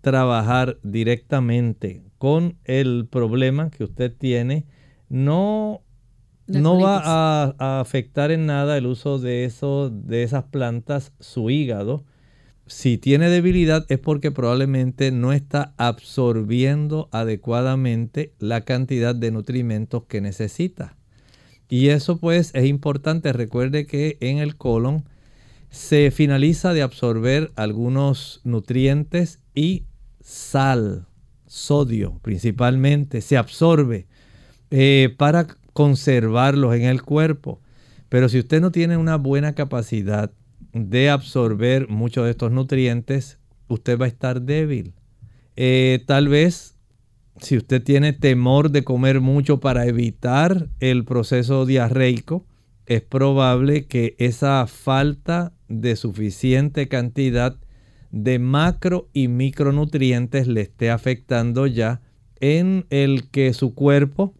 [0.00, 4.64] trabajar directamente con el problema que usted tiene
[5.10, 5.82] no,
[6.46, 11.50] no va a, a, afectar en nada el uso de, eso, de esas plantas, su
[11.50, 12.04] hígado,
[12.66, 20.20] si tiene debilidad es porque probablemente no está absorbiendo adecuadamente la cantidad de nutrimentos que
[20.20, 20.96] necesita.
[21.68, 23.32] Y eso pues es importante.
[23.32, 25.04] Recuerde que en el colon
[25.70, 29.84] se finaliza de absorber algunos nutrientes y
[30.20, 31.06] sal,
[31.46, 34.06] sodio principalmente, se absorbe
[34.70, 37.60] eh, para conservarlos en el cuerpo.
[38.08, 40.32] Pero si usted no tiene una buena capacidad
[40.76, 44.94] de absorber muchos de estos nutrientes, usted va a estar débil.
[45.56, 46.76] Eh, tal vez
[47.40, 52.46] si usted tiene temor de comer mucho para evitar el proceso diarreico,
[52.86, 57.56] es probable que esa falta de suficiente cantidad
[58.10, 62.00] de macro y micronutrientes le esté afectando ya
[62.40, 64.34] en el que su cuerpo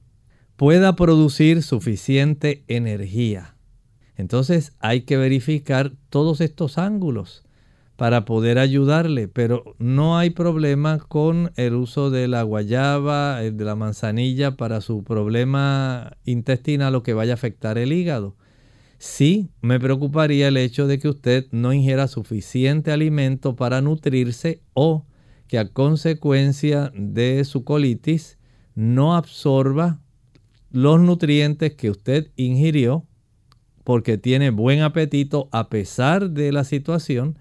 [0.56, 3.55] pueda producir suficiente energía.
[4.16, 7.44] Entonces hay que verificar todos estos ángulos
[7.96, 13.74] para poder ayudarle, pero no hay problema con el uso de la guayaba, de la
[13.74, 18.36] manzanilla para su problema intestinal o que vaya a afectar el hígado.
[18.98, 25.06] Sí, me preocuparía el hecho de que usted no ingiera suficiente alimento para nutrirse o
[25.48, 28.38] que a consecuencia de su colitis
[28.74, 30.00] no absorba
[30.70, 33.06] los nutrientes que usted ingirió
[33.86, 37.38] porque tiene buen apetito a pesar de la situación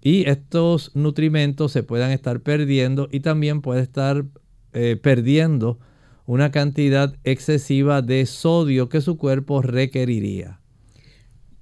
[0.00, 4.24] y estos nutrimentos se puedan estar perdiendo y también puede estar
[4.72, 5.78] eh, perdiendo
[6.24, 10.60] una cantidad excesiva de sodio que su cuerpo requeriría.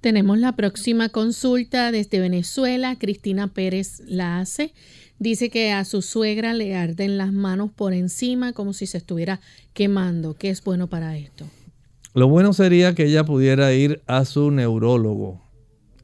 [0.00, 2.96] Tenemos la próxima consulta desde Venezuela.
[3.00, 4.74] Cristina Pérez la hace.
[5.18, 9.40] Dice que a su suegra le arden las manos por encima como si se estuviera
[9.72, 10.34] quemando.
[10.34, 11.46] ¿Qué es bueno para esto?
[12.12, 15.40] Lo bueno sería que ella pudiera ir a su neurólogo.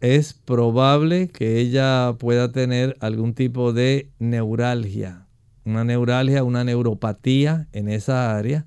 [0.01, 5.27] Es probable que ella pueda tener algún tipo de neuralgia.
[5.65, 8.67] Una neuralgia, una neuropatía en esa área.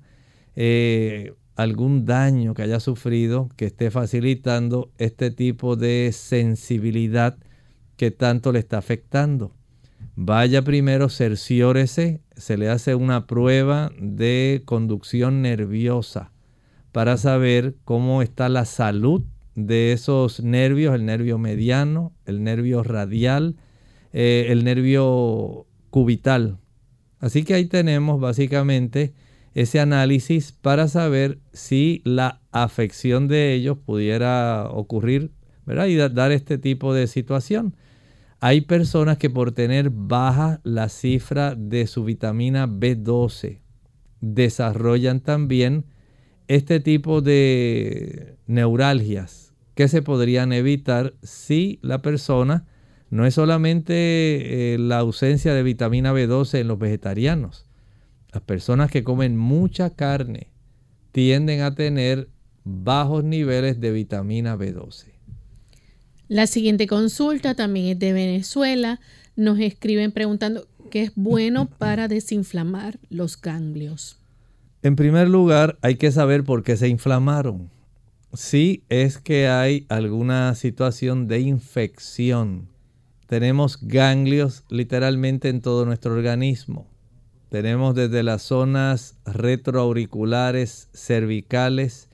[0.54, 7.38] Eh, algún daño que haya sufrido que esté facilitando este tipo de sensibilidad
[7.96, 9.54] que tanto le está afectando.
[10.14, 16.32] Vaya primero, cerciórese, se le hace una prueba de conducción nerviosa
[16.92, 19.22] para saber cómo está la salud
[19.54, 23.56] de esos nervios, el nervio mediano, el nervio radial,
[24.12, 26.58] eh, el nervio cubital.
[27.18, 29.12] Así que ahí tenemos básicamente
[29.54, 35.32] ese análisis para saber si la afección de ellos pudiera ocurrir
[35.66, 35.86] ¿verdad?
[35.86, 37.74] y dar este tipo de situación.
[38.40, 43.60] Hay personas que por tener baja la cifra de su vitamina B12
[44.20, 45.84] desarrollan también
[46.50, 52.66] este tipo de neuralgias que se podrían evitar si la persona
[53.08, 57.66] no es solamente eh, la ausencia de vitamina B12 en los vegetarianos,
[58.32, 60.48] las personas que comen mucha carne
[61.12, 62.28] tienden a tener
[62.64, 65.06] bajos niveles de vitamina B12.
[66.26, 68.98] La siguiente consulta también es de Venezuela.
[69.36, 74.19] Nos escriben preguntando qué es bueno para desinflamar los ganglios.
[74.82, 77.70] En primer lugar, hay que saber por qué se inflamaron.
[78.32, 82.68] Si es que hay alguna situación de infección.
[83.26, 86.86] Tenemos ganglios literalmente en todo nuestro organismo.
[87.50, 92.08] Tenemos desde las zonas retroauriculares, cervicales,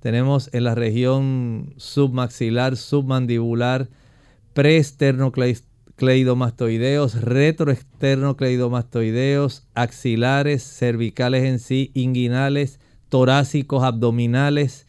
[0.00, 3.88] tenemos en la región submaxilar, submandibular,
[6.02, 14.86] preesternocleidomastoideos, retroesternocleidomastoideos, axilares, cervicales en sí, inguinales, torácicos, abdominales,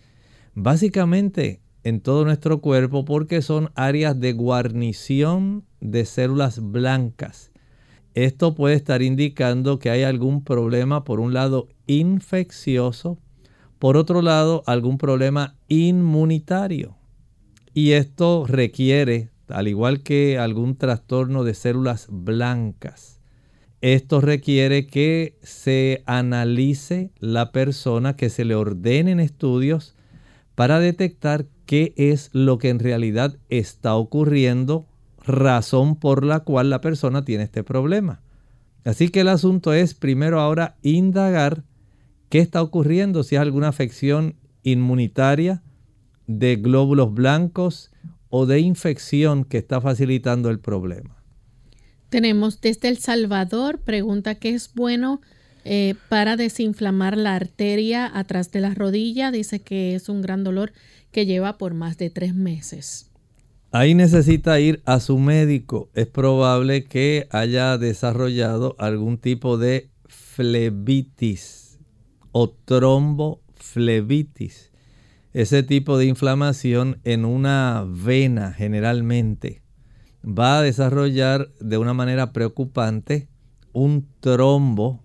[0.55, 7.51] básicamente en todo nuestro cuerpo porque son áreas de guarnición de células blancas
[8.13, 13.17] esto puede estar indicando que hay algún problema, por un lado, infeccioso,
[13.79, 16.95] por otro lado, algún problema inmunitario.
[17.73, 23.19] Y esto requiere, al igual que algún trastorno de células blancas,
[23.81, 29.95] esto requiere que se analice la persona, que se le ordenen estudios
[30.55, 34.85] para detectar qué es lo que en realidad está ocurriendo
[35.25, 38.21] razón por la cual la persona tiene este problema.
[38.85, 41.63] Así que el asunto es primero ahora indagar
[42.29, 45.61] qué está ocurriendo, si hay alguna afección inmunitaria
[46.27, 47.91] de glóbulos blancos
[48.35, 51.15] o de infección que está facilitando el problema.
[52.09, 55.21] Tenemos desde El Salvador, pregunta qué es bueno
[55.65, 59.29] eh, para desinflamar la arteria atrás de la rodilla.
[59.29, 60.73] Dice que es un gran dolor
[61.11, 63.11] que lleva por más de tres meses.
[63.69, 65.91] Ahí necesita ir a su médico.
[65.93, 71.77] Es probable que haya desarrollado algún tipo de flebitis
[72.31, 74.72] o tromboflebitis.
[75.33, 79.63] Ese tipo de inflamación en una vena generalmente
[80.23, 83.27] va a desarrollar de una manera preocupante
[83.71, 85.01] un trombo,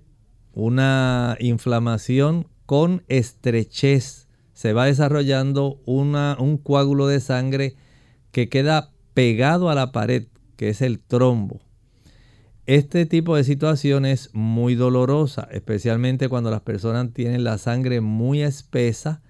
[0.53, 4.29] una inflamación con estrechez.
[4.53, 7.77] Se va desarrollando una, un coágulo de sangre
[8.31, 10.27] que queda pegado a la pared,
[10.57, 11.61] que es el trombo.
[12.67, 18.43] Este tipo de situación es muy dolorosa, especialmente cuando las personas tienen la sangre muy
[18.43, 19.23] espesa,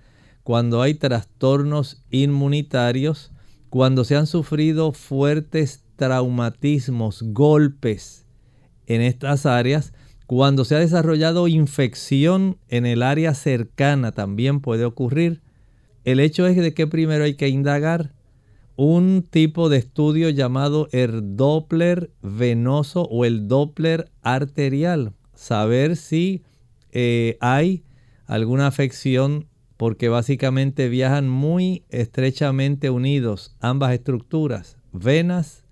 [0.49, 3.33] cuando hay trastornos inmunitarios,
[3.69, 8.25] cuando se han sufrido fuertes traumatismos, golpes
[8.87, 9.93] en estas áreas,
[10.27, 15.43] cuando se ha desarrollado infección en el área cercana también puede ocurrir.
[16.05, 18.15] El hecho es de que primero hay que indagar
[18.75, 25.13] un tipo de estudio llamado el Doppler venoso o el Doppler arterial.
[25.35, 26.43] Saber si
[26.91, 27.85] eh, hay
[28.25, 29.48] alguna afección
[29.79, 35.65] porque básicamente viajan muy estrechamente unidos ambas estructuras, venas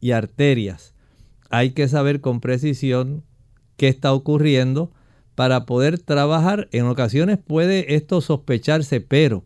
[0.00, 0.94] y arterias.
[1.50, 3.22] Hay que saber con precisión
[3.76, 4.90] qué está ocurriendo
[5.34, 6.68] para poder trabajar.
[6.72, 9.44] En ocasiones puede esto sospecharse, pero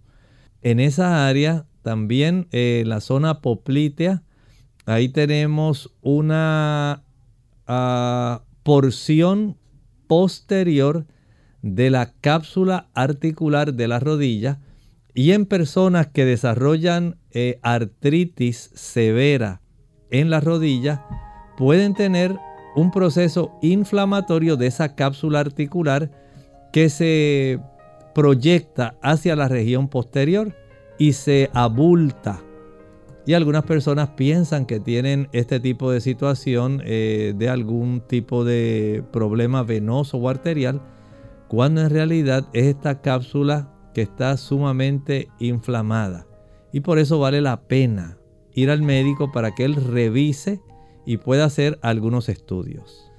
[0.63, 4.23] en esa área, también en eh, la zona poplitea,
[4.85, 7.03] ahí tenemos una
[7.67, 9.57] ah, porción
[10.07, 11.07] posterior
[11.75, 14.61] de la cápsula articular de la rodilla
[15.15, 19.61] y en personas que desarrollan eh, artritis severa
[20.11, 21.05] en la rodilla
[21.57, 22.37] pueden tener
[22.77, 26.11] un proceso inflamatorio de esa cápsula articular
[26.73, 27.59] que se
[28.15, 30.55] proyecta hacia la región posterior
[30.99, 32.43] y se abulta.
[33.27, 39.03] Y algunas personas piensan que tienen este tipo de situación eh, de algún tipo de
[39.11, 40.81] problema venoso o arterial,
[41.49, 46.27] cuando en realidad es esta cápsula que está sumamente inflamada.
[46.73, 48.19] Y por eso vale la pena
[48.53, 50.61] ir al médico para que él revise
[51.05, 53.11] y pueda hacer algunos estudios.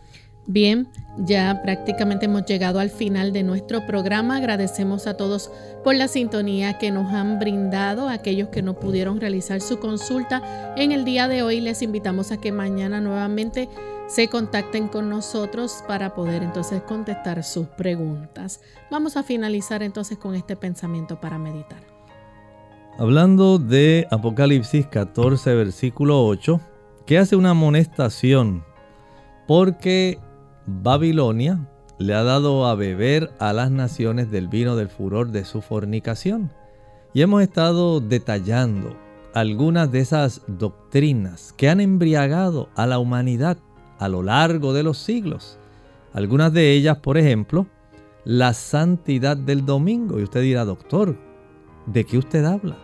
[0.49, 4.37] Bien, ya prácticamente hemos llegado al final de nuestro programa.
[4.37, 5.51] Agradecemos a todos
[5.83, 10.93] por la sintonía que nos han brindado, aquellos que no pudieron realizar su consulta en
[10.93, 11.59] el día de hoy.
[11.59, 13.67] Les invitamos a que mañana nuevamente
[14.07, 18.61] se contacten con nosotros para poder entonces contestar sus preguntas.
[18.89, 21.81] Vamos a finalizar entonces con este pensamiento para meditar.
[22.97, 26.59] Hablando de Apocalipsis 14, versículo 8,
[27.05, 28.63] que hace una amonestación
[29.45, 30.19] porque
[30.65, 35.61] Babilonia le ha dado a beber a las naciones del vino del furor de su
[35.61, 36.51] fornicación.
[37.13, 38.95] Y hemos estado detallando
[39.33, 43.57] algunas de esas doctrinas que han embriagado a la humanidad
[43.99, 45.57] a lo largo de los siglos.
[46.13, 47.67] Algunas de ellas, por ejemplo,
[48.23, 50.19] la santidad del domingo.
[50.19, 51.17] Y usted dirá, doctor,
[51.85, 52.77] ¿de qué usted habla?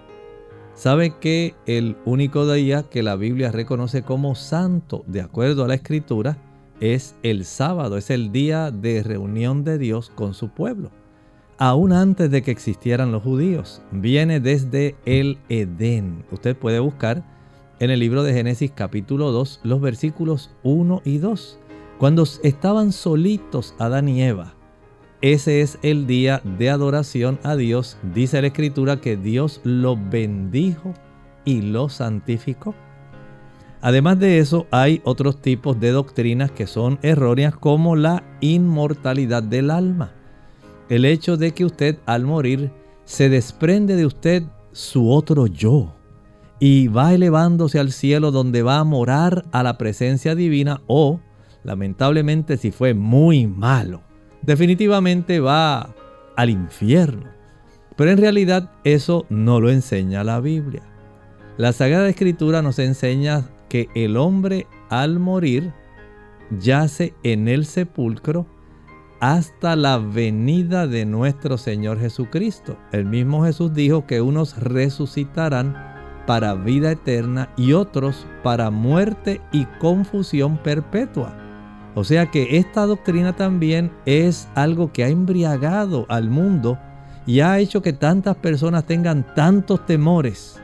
[0.76, 5.76] ¿Sabe que el único día que la Biblia reconoce como santo, de acuerdo a la
[5.76, 6.38] escritura,
[6.80, 10.92] es el sábado, es el día de reunión de Dios con su pueblo.
[11.58, 16.26] Aún antes de que existieran los judíos, viene desde el Edén.
[16.32, 17.24] Usted puede buscar
[17.80, 21.60] en el libro de Génesis capítulo 2 los versículos 1 y 2.
[21.98, 24.56] Cuando estaban solitos Adán y Eva,
[25.22, 27.98] ese es el día de adoración a Dios.
[28.14, 30.94] Dice la escritura que Dios lo bendijo
[31.46, 32.76] y lo santificó.
[33.82, 39.72] Además de eso, hay otros tipos de doctrinas que son erróneas como la inmortalidad del
[39.72, 40.12] alma.
[40.90, 42.72] El hecho de que usted al morir
[43.06, 45.94] se desprende de usted su otro yo
[46.60, 51.20] y va elevándose al cielo donde va a morar a la presencia divina o,
[51.64, 54.02] lamentablemente si fue muy malo,
[54.42, 55.94] definitivamente va
[56.36, 57.30] al infierno.
[57.96, 60.84] Pero en realidad eso no lo enseña la Biblia.
[61.58, 65.72] La Sagrada Escritura nos enseña que el hombre al morir
[66.60, 68.48] yace en el sepulcro
[69.20, 72.78] hasta la venida de nuestro Señor Jesucristo.
[72.92, 75.93] El mismo Jesús dijo que unos resucitarán
[76.26, 81.38] para vida eterna y otros para muerte y confusión perpetua.
[81.96, 86.80] O sea que esta doctrina también es algo que ha embriagado al mundo
[87.26, 90.60] y ha hecho que tantas personas tengan tantos temores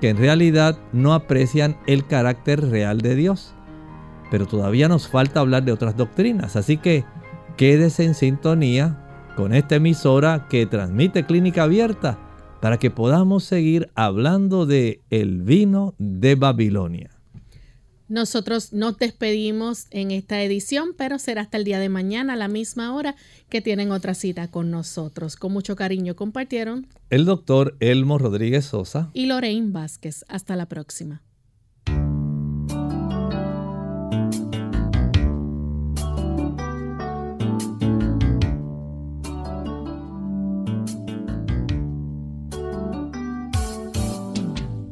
[0.00, 3.54] que en realidad no aprecian el carácter real de Dios.
[4.30, 7.04] Pero todavía nos falta hablar de otras doctrinas, así que
[7.56, 12.18] quédese en sintonía con esta emisora que transmite Clínica Abierta
[12.60, 17.10] para que podamos seguir hablando de el vino de Babilonia.
[18.08, 22.48] Nosotros nos despedimos en esta edición, pero será hasta el día de mañana a la
[22.48, 23.16] misma hora
[23.50, 25.36] que tienen otra cita con nosotros.
[25.36, 30.24] Con mucho cariño compartieron el doctor Elmo Rodríguez Sosa y Lorraine Vázquez.
[30.28, 31.22] Hasta la próxima.